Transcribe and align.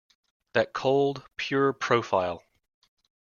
That 0.53 0.73
cold, 0.73 1.27
pure 1.37 1.73
profile. 1.73 2.43